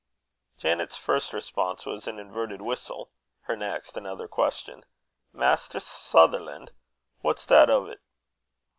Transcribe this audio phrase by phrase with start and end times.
[0.57, 3.11] Janet's first response was an inverted whistle;
[3.41, 4.83] her next, another question:
[5.31, 6.69] "Maister Sutherlan'!
[7.21, 7.99] wha's that o't?"